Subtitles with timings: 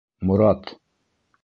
[0.25, 0.63] Морат!..